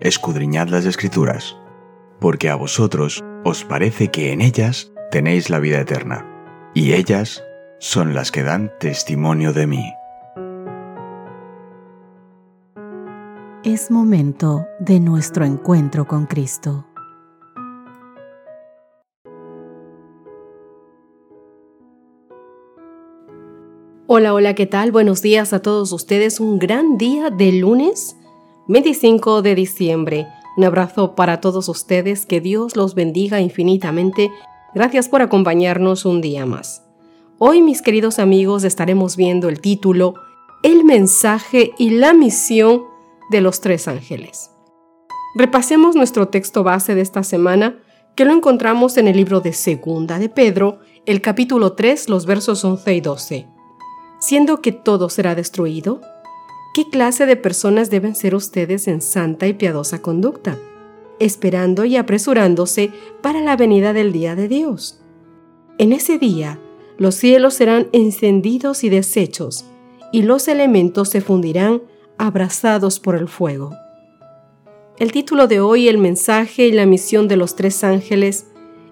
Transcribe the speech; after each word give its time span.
escudriñad 0.00 0.68
las 0.68 0.86
escrituras, 0.86 1.56
porque 2.20 2.48
a 2.48 2.54
vosotros 2.54 3.22
os 3.44 3.64
parece 3.64 4.08
que 4.08 4.32
en 4.32 4.40
ellas 4.40 4.92
tenéis 5.10 5.50
la 5.50 5.58
vida 5.58 5.78
eterna, 5.78 6.26
y 6.74 6.94
ellas 6.94 7.44
son 7.78 8.14
las 8.14 8.30
que 8.32 8.42
dan 8.42 8.72
testimonio 8.80 9.52
de 9.52 9.66
mí. 9.66 9.92
Es 13.62 13.90
momento 13.90 14.66
de 14.78 15.00
nuestro 15.00 15.44
encuentro 15.44 16.06
con 16.06 16.24
Cristo. 16.24 16.86
Hola, 24.06 24.34
hola, 24.34 24.54
¿qué 24.54 24.66
tal? 24.66 24.92
Buenos 24.92 25.22
días 25.22 25.52
a 25.52 25.60
todos 25.60 25.92
ustedes. 25.92 26.40
Un 26.40 26.58
gran 26.58 26.96
día 26.96 27.30
de 27.30 27.52
lunes 27.52 28.16
25 28.70 29.42
de 29.42 29.56
diciembre. 29.56 30.28
Un 30.56 30.62
abrazo 30.62 31.16
para 31.16 31.40
todos 31.40 31.68
ustedes. 31.68 32.24
Que 32.24 32.40
Dios 32.40 32.76
los 32.76 32.94
bendiga 32.94 33.40
infinitamente. 33.40 34.30
Gracias 34.74 35.08
por 35.08 35.22
acompañarnos 35.22 36.04
un 36.04 36.20
día 36.20 36.46
más. 36.46 36.84
Hoy, 37.38 37.62
mis 37.62 37.82
queridos 37.82 38.20
amigos, 38.20 38.62
estaremos 38.62 39.16
viendo 39.16 39.48
el 39.48 39.60
título 39.60 40.14
El 40.62 40.84
mensaje 40.84 41.72
y 41.78 41.90
la 41.90 42.14
misión 42.14 42.84
de 43.28 43.40
los 43.40 43.60
tres 43.60 43.88
ángeles. 43.88 44.52
Repasemos 45.34 45.96
nuestro 45.96 46.28
texto 46.28 46.62
base 46.62 46.94
de 46.94 47.00
esta 47.00 47.24
semana, 47.24 47.76
que 48.14 48.24
lo 48.24 48.32
encontramos 48.32 48.98
en 48.98 49.08
el 49.08 49.16
libro 49.16 49.40
de 49.40 49.52
Segunda 49.52 50.20
de 50.20 50.28
Pedro, 50.28 50.78
el 51.06 51.20
capítulo 51.20 51.72
3, 51.72 52.08
los 52.08 52.24
versos 52.24 52.64
11 52.64 52.94
y 52.94 53.00
12 53.00 53.48
siendo 54.20 54.60
que 54.60 54.70
todo 54.70 55.08
será 55.08 55.34
destruido? 55.34 56.00
¿Qué 56.72 56.88
clase 56.88 57.26
de 57.26 57.34
personas 57.34 57.90
deben 57.90 58.14
ser 58.14 58.36
ustedes 58.36 58.86
en 58.86 59.00
santa 59.00 59.48
y 59.48 59.54
piadosa 59.54 60.00
conducta, 60.00 60.56
esperando 61.18 61.84
y 61.84 61.96
apresurándose 61.96 62.92
para 63.22 63.40
la 63.40 63.56
venida 63.56 63.92
del 63.92 64.12
día 64.12 64.36
de 64.36 64.46
Dios? 64.46 65.00
En 65.78 65.92
ese 65.92 66.16
día, 66.16 66.60
los 66.96 67.16
cielos 67.16 67.54
serán 67.54 67.88
encendidos 67.90 68.84
y 68.84 68.88
deshechos, 68.88 69.64
y 70.12 70.22
los 70.22 70.46
elementos 70.46 71.08
se 71.08 71.20
fundirán 71.20 71.82
abrazados 72.18 73.00
por 73.00 73.16
el 73.16 73.26
fuego. 73.26 73.74
El 75.00 75.10
título 75.10 75.48
de 75.48 75.58
hoy, 75.58 75.88
el 75.88 75.98
mensaje 75.98 76.68
y 76.68 76.72
la 76.72 76.86
misión 76.86 77.26
de 77.26 77.36
los 77.36 77.56
tres 77.56 77.82
ángeles, 77.82 78.46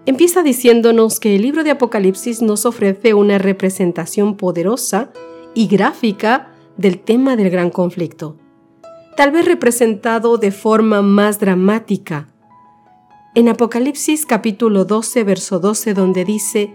empieza 0.04 0.42
diciéndonos 0.42 1.20
que 1.20 1.36
el 1.36 1.42
libro 1.42 1.62
de 1.62 1.70
Apocalipsis 1.70 2.42
nos 2.42 2.66
ofrece 2.66 3.14
una 3.14 3.38
representación 3.38 4.36
poderosa 4.36 5.12
y 5.54 5.68
gráfica 5.68 6.54
del 6.78 6.98
tema 6.98 7.36
del 7.36 7.50
gran 7.50 7.68
conflicto, 7.68 8.36
tal 9.16 9.30
vez 9.30 9.44
representado 9.44 10.38
de 10.38 10.50
forma 10.50 11.02
más 11.02 11.38
dramática. 11.38 12.28
En 13.34 13.50
Apocalipsis 13.50 14.24
capítulo 14.24 14.86
12, 14.86 15.24
verso 15.24 15.58
12, 15.58 15.92
donde 15.92 16.24
dice, 16.24 16.74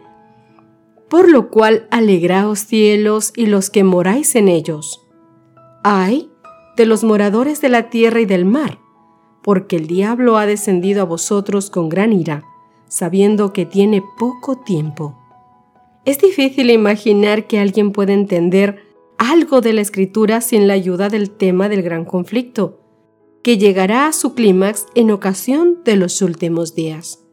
Por 1.09 1.27
lo 1.31 1.49
cual 1.49 1.87
alegraos 1.89 2.59
cielos 2.59 3.33
y 3.35 3.47
los 3.47 3.71
que 3.71 3.83
moráis 3.83 4.35
en 4.35 4.47
ellos. 4.47 5.01
Ay 5.83 6.29
de 6.77 6.85
los 6.85 7.03
moradores 7.03 7.61
de 7.61 7.69
la 7.69 7.89
tierra 7.89 8.19
y 8.21 8.25
del 8.25 8.45
mar, 8.45 8.77
porque 9.41 9.77
el 9.77 9.87
diablo 9.87 10.37
ha 10.37 10.45
descendido 10.45 11.01
a 11.01 11.05
vosotros 11.05 11.71
con 11.71 11.89
gran 11.89 12.13
ira 12.13 12.43
sabiendo 12.93 13.53
que 13.53 13.65
tiene 13.65 14.03
poco 14.19 14.55
tiempo. 14.55 15.17
Es 16.05 16.19
difícil 16.19 16.69
imaginar 16.69 17.47
que 17.47 17.57
alguien 17.57 17.91
pueda 17.91 18.13
entender 18.13 18.82
algo 19.23 19.61
de 19.61 19.73
la 19.73 19.81
escritura 19.81 20.41
sin 20.41 20.67
la 20.67 20.73
ayuda 20.73 21.09
del 21.09 21.31
tema 21.31 21.69
del 21.69 21.81
gran 21.81 22.05
conflicto, 22.05 22.79
que 23.43 23.57
llegará 23.57 24.07
a 24.07 24.13
su 24.13 24.33
clímax 24.33 24.85
en 24.95 25.11
ocasión 25.11 25.79
de 25.83 25.95
los 25.95 26.21
últimos 26.21 26.75
días. 26.75 27.23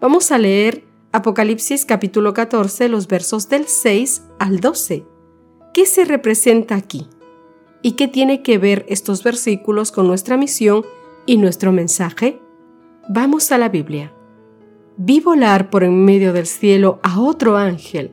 Vamos 0.00 0.30
a 0.30 0.38
leer 0.38 0.84
Apocalipsis 1.12 1.84
capítulo 1.84 2.34
14, 2.34 2.88
los 2.88 3.06
versos 3.06 3.48
del 3.48 3.66
6 3.66 4.22
al 4.38 4.60
12. 4.60 5.06
¿Qué 5.72 5.86
se 5.86 6.04
representa 6.04 6.74
aquí? 6.74 7.06
¿Y 7.82 7.92
qué 7.92 8.08
tiene 8.08 8.42
que 8.42 8.58
ver 8.58 8.84
estos 8.88 9.22
versículos 9.22 9.92
con 9.92 10.06
nuestra 10.06 10.36
misión 10.36 10.84
y 11.26 11.36
nuestro 11.36 11.72
mensaje? 11.72 12.40
Vamos 13.08 13.52
a 13.52 13.58
la 13.58 13.68
Biblia 13.68 14.14
vi 14.96 15.20
volar 15.20 15.70
por 15.70 15.84
en 15.84 16.04
medio 16.04 16.32
del 16.32 16.46
cielo 16.46 17.00
a 17.02 17.20
otro 17.20 17.56
ángel, 17.56 18.12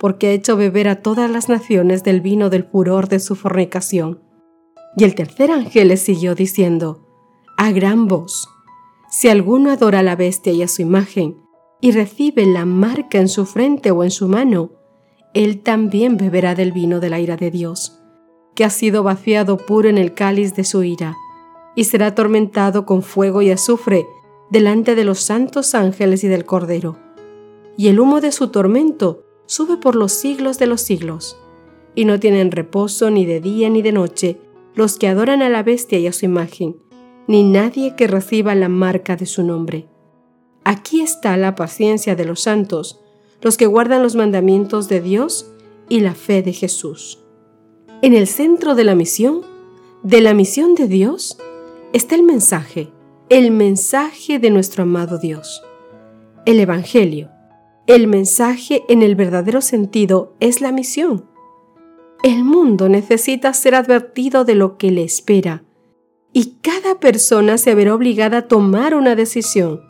porque 0.00 0.28
ha 0.28 0.32
hecho 0.32 0.56
beber 0.56 0.88
a 0.88 1.02
todas 1.02 1.30
las 1.30 1.48
naciones 1.48 2.02
del 2.02 2.22
vino 2.22 2.48
del 2.48 2.64
furor 2.64 3.08
de 3.08 3.20
su 3.20 3.36
fornicación. 3.36 4.20
Y 4.96 5.04
el 5.04 5.14
tercer 5.14 5.50
ángel 5.52 5.88
le 5.88 5.98
siguió 5.98 6.34
diciendo, 6.34 7.06
a 7.58 7.70
gran 7.70 8.08
voz, 8.08 8.48
si 9.10 9.28
alguno 9.28 9.70
adora 9.70 9.98
a 9.98 10.02
la 10.02 10.16
bestia 10.16 10.52
y 10.52 10.62
a 10.62 10.68
su 10.68 10.82
imagen, 10.82 11.36
y 11.82 11.92
recibe 11.92 12.46
la 12.46 12.64
marca 12.64 13.18
en 13.18 13.28
su 13.28 13.44
frente 13.46 13.90
o 13.90 14.02
en 14.02 14.10
su 14.10 14.26
mano, 14.26 14.72
él 15.34 15.62
también 15.62 16.16
beberá 16.16 16.54
del 16.54 16.72
vino 16.72 16.98
de 16.98 17.10
la 17.10 17.20
ira 17.20 17.36
de 17.36 17.50
Dios, 17.50 18.00
que 18.54 18.64
ha 18.64 18.70
sido 18.70 19.02
vaciado 19.02 19.58
puro 19.58 19.88
en 19.88 19.98
el 19.98 20.14
cáliz 20.14 20.54
de 20.54 20.64
su 20.64 20.82
ira, 20.82 21.16
y 21.76 21.84
será 21.84 22.08
atormentado 22.08 22.86
con 22.86 23.02
fuego 23.02 23.42
y 23.42 23.50
azufre 23.50 24.06
delante 24.50 24.94
de 24.94 25.04
los 25.04 25.20
santos 25.20 25.74
ángeles 25.74 26.24
y 26.24 26.28
del 26.28 26.44
Cordero 26.44 26.96
y 27.80 27.88
el 27.88 27.98
humo 27.98 28.20
de 28.20 28.30
su 28.30 28.48
tormento 28.48 29.24
sube 29.50 29.78
por 29.78 29.96
los 29.96 30.12
siglos 30.12 30.60
de 30.60 30.68
los 30.68 30.80
siglos. 30.80 31.36
Y 31.96 32.04
no 32.04 32.20
tienen 32.20 32.52
reposo 32.52 33.10
ni 33.10 33.26
de 33.26 33.40
día 33.40 33.68
ni 33.68 33.82
de 33.82 33.90
noche 33.90 34.38
los 34.76 34.96
que 34.96 35.08
adoran 35.08 35.42
a 35.42 35.48
la 35.48 35.64
bestia 35.64 35.98
y 35.98 36.06
a 36.06 36.12
su 36.12 36.24
imagen, 36.24 36.76
ni 37.26 37.42
nadie 37.42 37.96
que 37.96 38.06
reciba 38.06 38.54
la 38.54 38.68
marca 38.68 39.16
de 39.16 39.26
su 39.26 39.42
nombre. 39.42 39.88
Aquí 40.62 41.00
está 41.00 41.36
la 41.36 41.56
paciencia 41.56 42.14
de 42.14 42.24
los 42.24 42.42
santos, 42.42 43.00
los 43.42 43.56
que 43.56 43.66
guardan 43.66 44.04
los 44.04 44.14
mandamientos 44.14 44.88
de 44.88 45.00
Dios 45.00 45.50
y 45.88 45.98
la 45.98 46.14
fe 46.14 46.42
de 46.42 46.52
Jesús. 46.52 47.18
En 48.02 48.14
el 48.14 48.28
centro 48.28 48.76
de 48.76 48.84
la 48.84 48.94
misión, 48.94 49.40
de 50.04 50.20
la 50.20 50.32
misión 50.32 50.76
de 50.76 50.86
Dios, 50.86 51.38
está 51.92 52.14
el 52.14 52.22
mensaje, 52.22 52.92
el 53.28 53.50
mensaje 53.50 54.38
de 54.38 54.50
nuestro 54.50 54.84
amado 54.84 55.18
Dios, 55.18 55.60
el 56.46 56.60
Evangelio, 56.60 57.30
el 57.94 58.06
mensaje 58.06 58.84
en 58.88 59.02
el 59.02 59.16
verdadero 59.16 59.60
sentido 59.60 60.36
es 60.38 60.60
la 60.60 60.70
misión. 60.70 61.26
El 62.22 62.44
mundo 62.44 62.88
necesita 62.88 63.52
ser 63.52 63.74
advertido 63.74 64.44
de 64.44 64.54
lo 64.54 64.78
que 64.78 64.92
le 64.92 65.02
espera 65.02 65.64
y 66.32 66.58
cada 66.62 67.00
persona 67.00 67.58
se 67.58 67.74
verá 67.74 67.92
obligada 67.92 68.38
a 68.38 68.48
tomar 68.48 68.94
una 68.94 69.16
decisión. 69.16 69.80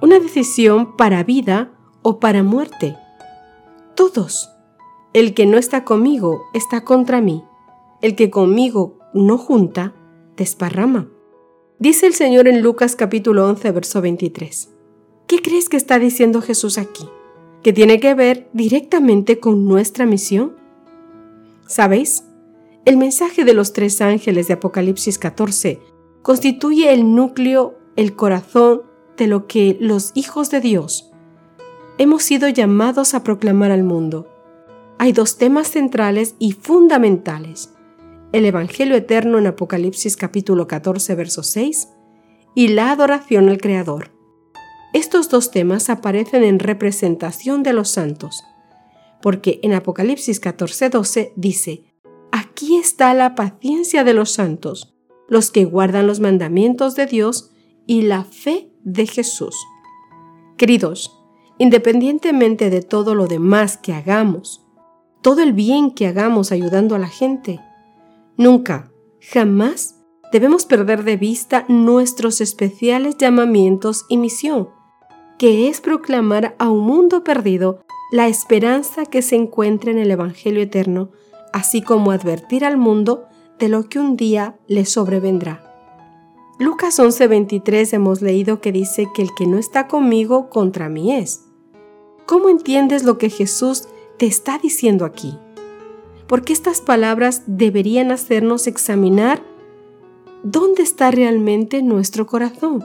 Una 0.00 0.20
decisión 0.20 0.96
para 0.96 1.22
vida 1.22 1.70
o 2.00 2.18
para 2.18 2.42
muerte. 2.42 2.96
Todos. 3.94 4.48
El 5.12 5.34
que 5.34 5.44
no 5.44 5.58
está 5.58 5.84
conmigo 5.84 6.44
está 6.54 6.82
contra 6.82 7.20
mí. 7.20 7.44
El 8.00 8.14
que 8.14 8.30
conmigo 8.30 9.00
no 9.12 9.36
junta, 9.36 9.94
desparrama. 10.34 11.08
Dice 11.78 12.06
el 12.06 12.14
Señor 12.14 12.48
en 12.48 12.62
Lucas 12.62 12.96
capítulo 12.96 13.46
11, 13.46 13.70
verso 13.72 14.00
23. 14.00 14.70
¿Qué 15.26 15.42
crees 15.42 15.68
que 15.68 15.76
está 15.76 15.98
diciendo 15.98 16.40
Jesús 16.40 16.78
aquí? 16.78 17.04
Que 17.62 17.72
tiene 17.72 18.00
que 18.00 18.14
ver 18.14 18.48
directamente 18.52 19.38
con 19.40 19.66
nuestra 19.66 20.06
misión. 20.06 20.56
¿Sabéis? 21.66 22.24
El 22.84 22.96
mensaje 22.96 23.44
de 23.44 23.54
los 23.54 23.72
tres 23.72 24.00
ángeles 24.00 24.48
de 24.48 24.54
Apocalipsis 24.54 25.18
14 25.18 25.80
constituye 26.22 26.92
el 26.92 27.14
núcleo, 27.14 27.78
el 27.96 28.14
corazón 28.14 28.82
de 29.16 29.26
lo 29.26 29.46
que 29.46 29.76
los 29.80 30.12
hijos 30.14 30.50
de 30.50 30.60
Dios 30.60 31.10
hemos 31.98 32.22
sido 32.22 32.48
llamados 32.48 33.12
a 33.14 33.24
proclamar 33.24 33.72
al 33.72 33.82
mundo. 33.82 34.28
Hay 34.98 35.12
dos 35.12 35.36
temas 35.36 35.68
centrales 35.68 36.36
y 36.38 36.52
fundamentales. 36.52 37.74
El 38.32 38.44
Evangelio 38.44 38.96
eterno 38.96 39.38
en 39.38 39.48
Apocalipsis 39.48 40.16
capítulo 40.16 40.66
14, 40.68 41.14
verso 41.14 41.42
6 41.42 41.88
y 42.54 42.68
la 42.68 42.90
adoración 42.90 43.48
al 43.48 43.58
Creador. 43.58 44.17
Estos 44.92 45.28
dos 45.28 45.50
temas 45.50 45.90
aparecen 45.90 46.44
en 46.44 46.58
representación 46.58 47.62
de 47.62 47.72
los 47.72 47.90
santos, 47.90 48.44
porque 49.20 49.60
en 49.62 49.74
Apocalipsis 49.74 50.40
14:12 50.40 51.32
dice, 51.36 51.84
Aquí 52.32 52.76
está 52.76 53.14
la 53.14 53.34
paciencia 53.34 54.04
de 54.04 54.14
los 54.14 54.30
santos, 54.32 54.94
los 55.28 55.50
que 55.50 55.64
guardan 55.64 56.06
los 56.06 56.20
mandamientos 56.20 56.94
de 56.94 57.06
Dios 57.06 57.50
y 57.86 58.02
la 58.02 58.24
fe 58.24 58.72
de 58.82 59.06
Jesús. 59.06 59.54
Queridos, 60.56 61.16
independientemente 61.58 62.70
de 62.70 62.82
todo 62.82 63.14
lo 63.14 63.26
demás 63.26 63.76
que 63.76 63.92
hagamos, 63.92 64.64
todo 65.22 65.42
el 65.42 65.52
bien 65.52 65.90
que 65.90 66.06
hagamos 66.06 66.52
ayudando 66.52 66.94
a 66.94 66.98
la 66.98 67.08
gente, 67.08 67.60
nunca, 68.36 68.90
jamás 69.20 69.96
debemos 70.32 70.64
perder 70.64 71.04
de 71.04 71.16
vista 71.16 71.64
nuestros 71.68 72.40
especiales 72.40 73.16
llamamientos 73.18 74.06
y 74.08 74.16
misión, 74.16 74.68
que 75.38 75.68
es 75.68 75.80
proclamar 75.80 76.56
a 76.58 76.68
un 76.68 76.80
mundo 76.80 77.22
perdido 77.22 77.80
la 78.10 78.26
esperanza 78.28 79.06
que 79.06 79.22
se 79.22 79.36
encuentra 79.36 79.90
en 79.90 79.98
el 79.98 80.10
Evangelio 80.10 80.62
eterno, 80.62 81.10
así 81.52 81.82
como 81.82 82.10
advertir 82.10 82.64
al 82.64 82.76
mundo 82.76 83.24
de 83.58 83.68
lo 83.68 83.88
que 83.88 83.98
un 83.98 84.16
día 84.16 84.56
le 84.66 84.84
sobrevendrá. 84.84 85.64
Lucas 86.58 86.98
11:23 86.98 87.92
hemos 87.92 88.20
leído 88.20 88.60
que 88.60 88.72
dice 88.72 89.08
que 89.14 89.22
el 89.22 89.28
que 89.36 89.46
no 89.46 89.58
está 89.58 89.86
conmigo 89.86 90.50
contra 90.50 90.88
mí 90.88 91.14
es. 91.14 91.44
¿Cómo 92.26 92.48
entiendes 92.48 93.04
lo 93.04 93.16
que 93.16 93.30
Jesús 93.30 93.88
te 94.18 94.26
está 94.26 94.58
diciendo 94.58 95.04
aquí? 95.04 95.38
Porque 96.26 96.52
estas 96.52 96.80
palabras 96.80 97.42
deberían 97.46 98.10
hacernos 98.10 98.66
examinar 98.66 99.42
dónde 100.42 100.82
está 100.82 101.10
realmente 101.10 101.82
nuestro 101.82 102.26
corazón. 102.26 102.84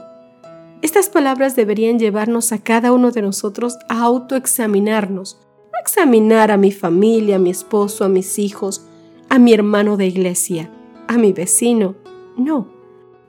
Estas 0.84 1.08
palabras 1.08 1.56
deberían 1.56 1.98
llevarnos 1.98 2.52
a 2.52 2.58
cada 2.58 2.92
uno 2.92 3.10
de 3.10 3.22
nosotros 3.22 3.78
a 3.88 4.02
autoexaminarnos, 4.02 5.40
a 5.72 5.80
examinar 5.80 6.50
a 6.50 6.58
mi 6.58 6.72
familia, 6.72 7.36
a 7.36 7.38
mi 7.38 7.48
esposo, 7.48 8.04
a 8.04 8.10
mis 8.10 8.38
hijos, 8.38 8.84
a 9.30 9.38
mi 9.38 9.54
hermano 9.54 9.96
de 9.96 10.04
iglesia, 10.04 10.70
a 11.08 11.16
mi 11.16 11.32
vecino. 11.32 11.94
No, 12.36 12.68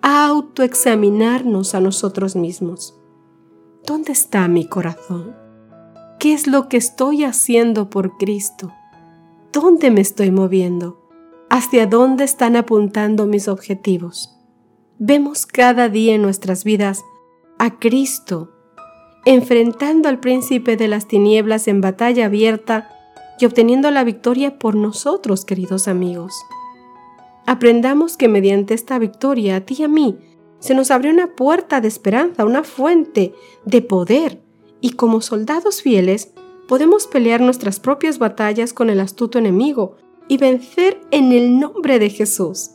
a 0.02 0.25
autoexaminarnos 0.28 1.75
a 1.75 1.80
nosotros 1.80 2.36
mismos. 2.36 2.94
¿Dónde 3.86 4.12
está 4.12 4.50
mi 4.50 4.68
corazón? 4.68 5.34
¿Qué 6.19 6.34
es 6.34 6.48
lo 6.48 6.68
que 6.68 6.75
estoy 6.75 7.24
haciendo 7.24 7.90
por 7.90 8.18
Cristo? 8.18 8.74
¿Dónde 9.54 9.92
me 9.92 10.02
estoy 10.02 10.30
moviendo? 10.30 11.00
¿Hacia 11.50 11.88
dónde 11.88 12.25
están 12.25 12.57
apuntando 12.57 13.25
mis 13.28 13.48
objetivos? 13.48 14.38
Vemos 15.00 15.46
cada 15.46 15.88
día 15.88 16.16
en 16.16 16.22
nuestras 16.22 16.66
vidas 16.66 17.06
a 17.66 17.80
Cristo 17.80 18.52
enfrentando 19.26 20.08
al 20.08 20.20
príncipe 20.20 20.78
de 20.78 20.88
las 20.88 21.08
tinieblas 21.08 21.68
en 21.68 21.82
batalla 21.82 22.28
abierta 22.28 22.92
y 23.40 23.46
obteniendo 23.46 23.90
la 23.90 24.04
victoria 24.04 24.60
por 24.60 24.76
nosotros, 24.76 25.46
queridos 25.46 25.88
amigos. 25.88 26.34
Aprendamos 27.48 28.18
que 28.18 28.28
mediante 28.28 28.76
esta 28.76 29.00
victoria 29.00 29.56
a 29.56 29.62
ti 29.62 29.78
y 29.80 29.84
a 29.84 29.88
mí 29.88 30.16
se 30.60 30.76
nos 30.76 30.92
abre 30.92 31.10
una 31.10 31.36
puerta 31.36 31.82
de 31.82 31.88
esperanza, 31.88 32.46
una 32.46 32.64
fuente 32.64 33.34
de 33.66 33.82
poder, 33.82 34.42
y 34.80 34.92
como 34.92 35.22
soldados 35.22 35.82
fieles 35.82 36.34
podemos 36.68 37.08
pelear 37.08 37.42
nuestras 37.42 37.80
propias 37.80 38.20
batallas 38.20 38.74
con 38.74 38.92
el 38.92 39.00
astuto 39.00 39.40
enemigo 39.40 39.98
y 40.28 40.38
vencer 40.38 41.02
en 41.10 41.32
el 41.32 41.60
nombre 41.60 41.98
de 41.98 42.12
Jesús. 42.12 42.72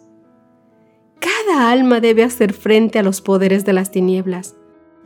Cada 1.20 1.70
alma 1.70 2.00
debe 2.00 2.24
hacer 2.24 2.52
frente 2.52 2.98
a 2.98 3.02
los 3.04 3.20
poderes 3.20 3.64
de 3.64 3.72
las 3.72 3.92
tinieblas. 3.92 4.56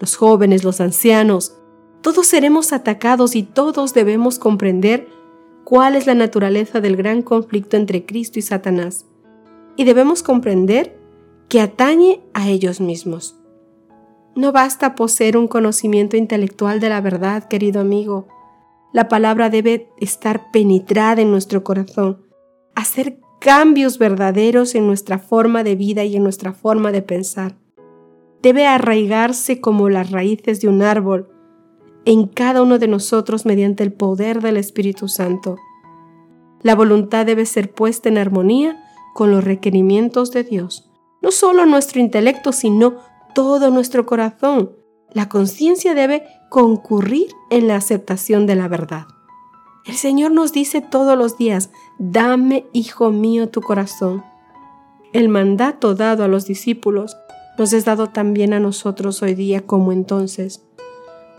Los 0.05 0.17
jóvenes, 0.17 0.65
los 0.65 0.83
ancianos, 0.83 1.57
todos 2.03 2.27
seremos 2.27 2.75
atacados 2.75 3.35
y 3.37 3.43
todos 3.43 3.95
debemos 3.95 4.39
comprender 4.39 5.09
cuál 5.65 5.97
es 5.97 6.07
la 6.07 6.15
naturaleza 6.15 6.83
del 6.83 6.95
gran 6.95 7.23
conflicto 7.23 7.79
entre 7.79 8.05
Cristo 8.05 8.39
y 8.39 8.43
Satanás. 8.43 9.07
Y 9.77 9.85
debemos 9.85 10.23
comprender 10.23 10.95
que 11.49 11.63
atañe 11.63 12.21
a 12.35 12.51
ellos 12.51 12.83
mismos. 12.83 13.41
No 14.37 14.53
basta 14.53 14.95
poseer 14.95 15.39
un 15.39 15.49
conocimiento 15.49 16.19
intelectual 16.19 16.81
de 16.81 16.91
la 16.91 17.01
verdad, 17.01 17.49
querido 17.49 17.81
amigo. 17.81 18.29
La 18.93 19.09
palabra 19.09 19.49
debe 19.49 19.89
estar 19.97 20.51
penetrada 20.53 21.23
en 21.23 21.31
nuestro 21.31 21.65
corazón 21.65 22.27
hacer 22.75 23.21
cambios 23.41 23.97
verdaderos 23.97 24.75
en 24.75 24.87
nuestra 24.87 25.19
forma 25.19 25.65
de 25.65 25.77
vida 25.77 26.05
y 26.05 26.17
en 26.17 26.25
nuestra 26.25 26.53
forma 26.53 26.93
de 26.93 27.01
pensar. 27.01 27.57
Debe 28.45 28.67
arraigarse 28.67 29.63
como 29.63 29.89
las 29.89 30.11
raíces 30.11 30.61
de 30.61 30.69
un 30.69 30.83
árbol 30.83 31.31
en 32.05 32.27
cada 32.27 32.61
uno 32.63 32.79
de 32.79 32.89
nosotros 32.89 33.47
mediante 33.47 33.83
el 33.83 33.91
poder 33.91 34.43
del 34.43 34.59
Espíritu 34.59 35.09
Santo. 35.09 35.57
La 36.61 36.75
voluntad 36.75 37.25
debe 37.25 37.47
ser 37.47 37.73
puesta 37.73 38.11
en 38.11 38.19
armonía 38.19 38.85
con 39.15 39.31
los 39.31 39.45
requerimientos 39.45 40.31
de 40.31 40.45
Dios. 40.45 40.91
No 41.23 41.31
solo 41.31 41.65
nuestro 41.65 42.03
intelecto, 42.03 42.53
sino 42.53 42.97
todo 43.35 43.71
nuestro 43.71 44.05
corazón. 44.05 44.73
La 45.15 45.31
conciencia 45.31 45.95
debe 45.95 46.27
concurrir 46.51 47.29
en 47.49 47.67
la 47.67 47.77
aceptación 47.77 48.47
de 48.47 48.57
la 48.57 48.69
verdad. 48.69 49.07
El 49.87 49.95
Señor 49.95 50.33
nos 50.33 50.53
dice 50.53 50.83
todos 50.83 51.17
los 51.17 51.39
días, 51.39 51.71
dame, 51.99 52.67
hijo 52.75 53.11
mío, 53.11 53.49
tu 53.49 53.63
corazón. 53.63 54.23
El 55.15 55.31
mandato 55.31 55.95
dado 55.95 56.25
a 56.25 56.29
los 56.29 56.45
discípulos 56.45 57.17
nos 57.59 57.73
es 57.73 57.85
dado 57.85 58.09
también 58.09 58.53
a 58.53 58.61
nosotros 58.61 59.23
hoy 59.23 59.35
día 59.35 59.63
como 59.63 59.93
entonces. 59.93 60.67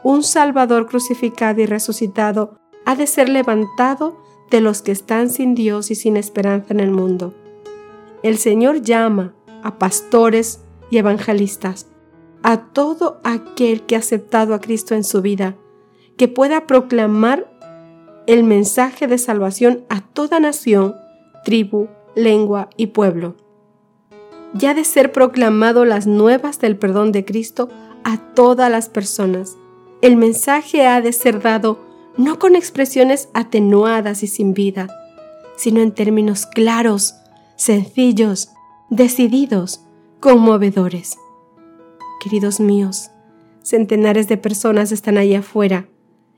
Un 0.03 0.23
Salvador 0.23 0.87
crucificado 0.87 1.61
y 1.61 1.65
resucitado 1.65 2.59
ha 2.85 2.95
de 2.95 3.07
ser 3.07 3.29
levantado 3.29 4.17
de 4.51 4.61
los 4.61 4.81
que 4.81 4.91
están 4.91 5.29
sin 5.29 5.55
Dios 5.55 5.91
y 5.91 5.95
sin 5.95 6.17
esperanza 6.17 6.73
en 6.73 6.79
el 6.79 6.91
mundo. 6.91 7.33
El 8.23 8.37
Señor 8.37 8.81
llama 8.81 9.33
a 9.63 9.77
pastores 9.79 10.61
y 10.91 10.97
evangelistas, 10.97 11.87
a 12.43 12.57
todo 12.71 13.19
aquel 13.23 13.81
que 13.85 13.95
ha 13.95 13.99
aceptado 13.99 14.53
a 14.53 14.61
Cristo 14.61 14.93
en 14.93 15.03
su 15.03 15.21
vida, 15.21 15.55
que 16.17 16.27
pueda 16.27 16.67
proclamar 16.67 17.51
el 18.27 18.43
mensaje 18.43 19.07
de 19.07 19.17
salvación 19.17 19.85
a 19.89 20.01
toda 20.01 20.39
nación, 20.39 20.95
tribu, 21.43 21.87
lengua 22.15 22.69
y 22.77 22.87
pueblo. 22.87 23.35
Ya 24.57 24.73
de 24.73 24.85
ser 24.85 25.11
proclamado 25.11 25.83
las 25.83 26.07
nuevas 26.07 26.59
del 26.59 26.77
perdón 26.77 27.11
de 27.11 27.25
Cristo 27.25 27.69
a 28.05 28.17
todas 28.17 28.71
las 28.71 28.87
personas. 28.87 29.57
El 30.01 30.15
mensaje 30.15 30.87
ha 30.87 31.01
de 31.01 31.11
ser 31.11 31.41
dado 31.41 31.79
no 32.15 32.39
con 32.39 32.55
expresiones 32.55 33.27
atenuadas 33.33 34.23
y 34.23 34.27
sin 34.27 34.53
vida, 34.53 34.87
sino 35.57 35.81
en 35.81 35.91
términos 35.91 36.45
claros, 36.45 37.15
sencillos, 37.57 38.49
decididos, 38.89 39.81
conmovedores. 40.21 41.17
Queridos 42.23 42.61
míos, 42.61 43.11
centenares 43.61 44.29
de 44.29 44.37
personas 44.37 44.93
están 44.93 45.17
allá 45.17 45.39
afuera 45.39 45.89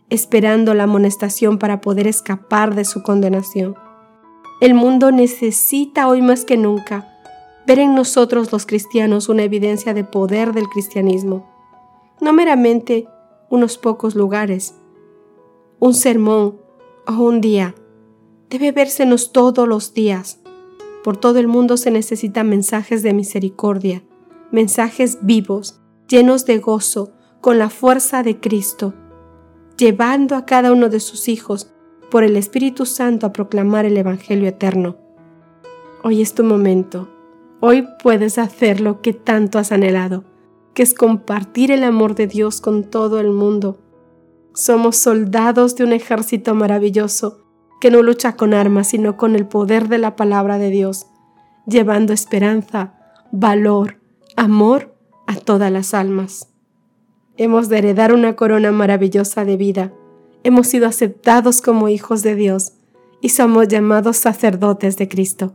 esperando 0.10 0.74
la 0.74 0.84
amonestación 0.84 1.58
para 1.58 1.82
poder 1.82 2.08
escapar 2.08 2.76
de 2.76 2.86
su 2.86 3.04
condenación. 3.04 3.76
El 4.62 4.74
mundo 4.74 5.12
necesita 5.12 6.08
hoy 6.08 6.22
más 6.22 6.46
que 6.46 6.58
nunca 6.58 7.17
ver 7.68 7.80
en 7.80 7.94
nosotros 7.94 8.52
los 8.52 8.66
cristianos 8.66 9.30
una 9.30 9.44
evidencia 9.44 9.94
de 9.94 10.04
poder 10.04 10.54
del 10.54 10.68
cristianismo, 10.68 11.48
no 12.20 12.34
meramente 12.34 13.08
unos 13.50 13.78
pocos 13.78 14.16
lugares, 14.16 14.74
un 15.80 15.94
sermón 15.94 16.60
o 17.06 17.14
un 17.22 17.42
día. 17.42 17.76
Debe 18.50 18.72
vérsenos 18.72 19.32
todos 19.32 19.68
los 19.68 19.94
días. 19.94 20.40
Por 21.04 21.18
todo 21.18 21.38
el 21.38 21.48
mundo 21.48 21.78
se 21.78 21.92
necesitan 21.92 22.50
mensajes 22.50 23.04
de 23.04 23.14
misericordia, 23.14 24.02
mensajes 24.52 25.20
vivos, 25.22 25.80
llenos 26.08 26.46
de 26.46 26.58
gozo, 26.58 27.12
con 27.42 27.60
la 27.60 27.70
fuerza 27.70 28.24
de 28.24 28.40
Cristo 28.40 28.94
llevando 29.78 30.36
a 30.36 30.46
cada 30.46 30.72
uno 30.72 30.90
de 30.90 31.00
sus 31.00 31.30
hijos 31.30 31.72
por 32.10 32.24
el 32.24 32.36
Espíritu 32.36 32.86
Santo 32.86 33.28
a 33.28 33.34
proclamar 33.34 33.86
el 33.86 33.96
Evangelio 33.98 34.48
eterno. 34.48 34.98
Hoy 36.04 36.22
es 36.22 36.34
tu 36.34 36.44
momento. 36.44 37.08
Hoy 37.60 37.88
puedes 38.04 38.38
hacer 38.38 38.82
lo 38.82 39.02
que 39.02 39.14
tanto 39.14 39.58
has 39.58 39.72
anhelado, 39.72 40.24
que 40.76 40.84
es 40.84 40.94
compartir 40.94 41.72
el 41.72 41.84
amor 41.84 42.14
de 42.14 42.28
Dios 42.28 42.62
con 42.62 42.84
todo 42.84 43.20
el 43.20 43.32
mundo. 43.32 43.80
Somos 44.54 44.98
soldados 44.98 45.76
de 45.76 45.84
un 45.84 45.92
ejército 45.92 46.54
maravilloso 46.54 47.44
que 47.82 47.90
no 47.90 48.04
lucha 48.04 48.36
con 48.36 48.54
armas, 48.54 48.90
sino 48.90 49.18
con 49.18 49.36
el 49.36 49.48
poder 49.48 49.88
de 49.88 49.98
la 49.98 50.16
palabra 50.16 50.60
de 50.60 50.70
Dios, 50.70 51.08
llevando 51.66 52.14
esperanza, 52.14 52.94
valor, 53.32 54.02
amor 54.36 54.96
a 55.26 55.36
todas 55.36 55.72
las 55.72 55.96
almas. 55.96 56.54
Hemos 57.38 57.70
de 57.70 57.80
heredar 57.80 58.14
una 58.14 58.36
corona 58.36 58.72
maravillosa 58.72 59.46
de 59.46 59.58
vida. 59.58 59.94
Hemos 60.44 60.68
sido 60.68 60.88
aceptados 60.88 61.62
como 61.62 61.90
hijos 61.90 62.22
de 62.22 62.36
Dios 62.36 62.74
y 63.20 63.30
somos 63.30 63.68
llamados 63.68 64.18
sacerdotes 64.18 64.96
de 64.98 65.08
Cristo. 65.08 65.54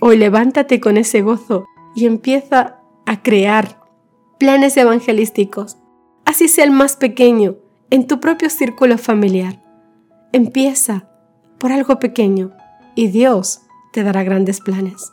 Hoy 0.00 0.16
levántate 0.16 0.80
con 0.80 0.96
ese 0.96 1.22
gozo 1.22 1.66
y 1.94 2.06
empieza 2.06 2.80
a 3.06 3.22
crear 3.22 3.80
planes 4.38 4.76
evangelísticos, 4.76 5.76
así 6.24 6.48
sea 6.48 6.64
el 6.64 6.70
más 6.70 6.96
pequeño, 6.96 7.56
en 7.90 8.06
tu 8.06 8.20
propio 8.20 8.50
círculo 8.50 8.98
familiar. 8.98 9.62
Empieza 10.32 11.08
por 11.58 11.72
algo 11.72 11.98
pequeño 11.98 12.52
y 12.94 13.08
Dios 13.08 13.62
te 13.92 14.02
dará 14.02 14.22
grandes 14.22 14.60
planes. 14.60 15.12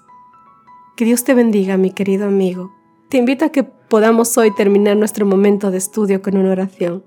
Que 0.98 1.06
Dios 1.06 1.24
te 1.24 1.34
bendiga, 1.34 1.78
mi 1.78 1.92
querido 1.92 2.28
amigo 2.28 2.76
te 3.10 3.20
invito 3.20 3.46
a 3.46 3.50
que 3.50 3.64
podamos 3.64 4.38
hoy 4.38 4.54
terminar 4.54 4.98
nuestro 4.98 5.26
momento 5.26 5.72
de 5.72 5.78
estudio 5.78 6.22
con 6.22 6.38
una 6.38 6.52
oración. 6.52 7.04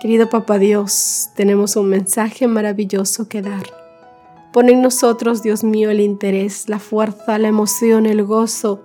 Querido 0.00 0.28
Papá 0.28 0.58
Dios, 0.58 1.30
tenemos 1.36 1.76
un 1.76 1.88
mensaje 1.88 2.46
maravilloso 2.46 3.28
que 3.28 3.40
dar. 3.40 3.79
Pon 4.52 4.68
en 4.68 4.82
nosotros, 4.82 5.42
Dios 5.42 5.62
mío, 5.62 5.90
el 5.90 6.00
interés, 6.00 6.68
la 6.68 6.80
fuerza, 6.80 7.38
la 7.38 7.48
emoción, 7.48 8.06
el 8.06 8.24
gozo, 8.24 8.82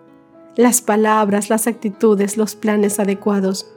las 0.56 0.82
palabras, 0.82 1.50
las 1.50 1.66
actitudes, 1.66 2.38
los 2.38 2.56
planes 2.56 3.00
adecuados 3.00 3.72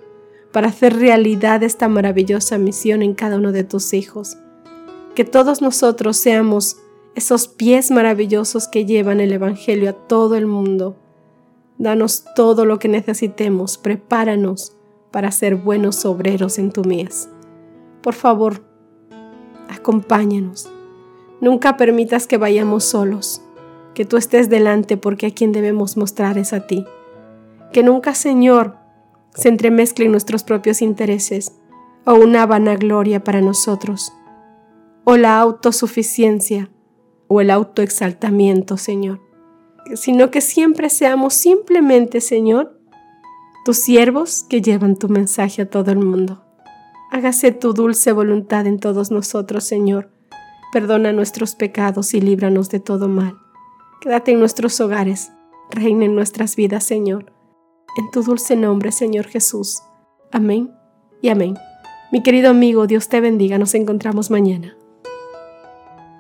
para 0.52 0.68
hacer 0.68 0.96
realidad 0.96 1.62
esta 1.62 1.88
maravillosa 1.88 2.58
misión 2.58 3.02
en 3.02 3.14
cada 3.14 3.36
uno 3.36 3.52
de 3.52 3.64
tus 3.64 3.92
hijos. 3.92 4.36
Que 5.14 5.24
todos 5.24 5.62
nosotros 5.62 6.16
seamos 6.16 6.76
esos 7.14 7.48
pies 7.48 7.90
maravillosos 7.90 8.68
que 8.68 8.84
llevan 8.84 9.20
el 9.20 9.32
Evangelio 9.32 9.90
a 9.90 9.92
todo 9.92 10.36
el 10.36 10.46
mundo. 10.46 10.96
Danos 11.78 12.24
todo 12.34 12.64
lo 12.64 12.78
que 12.78 12.88
necesitemos, 12.88 13.78
prepáranos 13.78 14.76
para 15.10 15.30
ser 15.30 15.56
buenos 15.56 16.04
obreros 16.04 16.58
en 16.58 16.70
tu 16.70 16.84
mies. 16.84 17.28
Por 18.02 18.14
favor, 18.14 18.62
acompáñanos. 19.68 20.70
Nunca 21.40 21.76
permitas 21.76 22.26
que 22.26 22.36
vayamos 22.36 22.84
solos, 22.84 23.42
que 23.94 24.04
tú 24.04 24.16
estés 24.16 24.48
delante 24.48 24.96
porque 24.96 25.26
a 25.26 25.30
quien 25.30 25.52
debemos 25.52 25.96
mostrar 25.96 26.38
es 26.38 26.52
a 26.52 26.66
ti. 26.66 26.84
Que 27.72 27.82
nunca, 27.82 28.14
Señor, 28.14 28.76
se 29.34 29.48
entremezclen 29.48 30.10
nuestros 30.10 30.42
propios 30.42 30.82
intereses 30.82 31.52
o 32.04 32.14
una 32.14 32.46
vanagloria 32.46 33.22
para 33.22 33.40
nosotros, 33.40 34.12
o 35.04 35.16
la 35.16 35.38
autosuficiencia 35.38 36.70
o 37.28 37.40
el 37.40 37.50
autoexaltamiento, 37.50 38.76
Señor, 38.76 39.20
sino 39.94 40.30
que 40.30 40.40
siempre 40.40 40.90
seamos 40.90 41.34
simplemente, 41.34 42.20
Señor, 42.20 42.80
tus 43.64 43.76
siervos 43.78 44.44
que 44.48 44.62
llevan 44.62 44.96
tu 44.96 45.08
mensaje 45.08 45.62
a 45.62 45.70
todo 45.70 45.90
el 45.92 45.98
mundo. 45.98 46.42
Hágase 47.10 47.52
tu 47.52 47.74
dulce 47.74 48.12
voluntad 48.12 48.66
en 48.66 48.78
todos 48.78 49.10
nosotros, 49.10 49.64
Señor. 49.64 50.10
Perdona 50.72 51.12
nuestros 51.12 51.54
pecados 51.54 52.14
y 52.14 52.20
líbranos 52.20 52.68
de 52.68 52.80
todo 52.80 53.08
mal. 53.08 53.38
Quédate 54.00 54.32
en 54.32 54.40
nuestros 54.40 54.80
hogares, 54.80 55.32
reina 55.70 56.04
en 56.04 56.14
nuestras 56.14 56.56
vidas, 56.56 56.84
Señor 56.84 57.38
en 57.98 58.10
tu 58.12 58.22
dulce 58.22 58.54
nombre, 58.54 58.92
Señor 58.92 59.26
Jesús. 59.26 59.82
Amén 60.30 60.70
y 61.20 61.30
amén. 61.30 61.56
Mi 62.12 62.22
querido 62.22 62.48
amigo, 62.50 62.86
Dios 62.86 63.08
te 63.08 63.20
bendiga. 63.20 63.58
Nos 63.58 63.74
encontramos 63.74 64.30
mañana. 64.30 64.76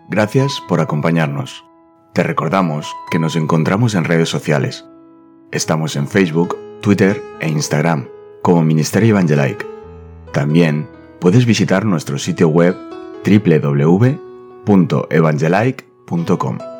Gracias 0.08 0.60
por 0.68 0.80
acompañarnos. 0.80 1.64
Te 2.14 2.24
recordamos 2.24 2.92
que 3.12 3.20
nos 3.20 3.36
encontramos 3.36 3.94
en 3.94 4.04
redes 4.04 4.28
sociales. 4.28 4.84
Estamos 5.52 5.94
en 5.94 6.08
Facebook, 6.08 6.56
Twitter 6.80 7.22
e 7.40 7.48
Instagram 7.48 8.08
como 8.42 8.62
Ministerio 8.62 9.10
Evangelike. 9.10 9.64
También 10.32 10.88
puedes 11.20 11.46
visitar 11.46 11.84
nuestro 11.84 12.18
sitio 12.18 12.48
web 12.48 12.76
www.evangelike.com. 14.66 16.77